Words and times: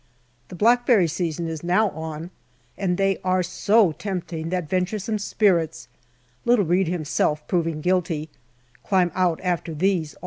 The 0.47 0.55
blackberry 0.55 1.07
season 1.07 1.47
is 1.47 1.63
now 1.63 1.89
on, 1.91 2.31
and 2.75 2.97
they 2.97 3.19
are 3.23 3.43
so 3.43 3.91
tempting 3.91 4.49
that 4.49 4.67
venturesome 4.67 5.19
spirits 5.19 5.89
little 6.43 6.65
Reid 6.65 6.87
himself 6.87 7.47
proving 7.47 7.81
guilty 7.81 8.27
climb 8.83 9.11
out 9.13 9.39
after 9.43 9.75
these 9.75 10.15
also. 10.15 10.19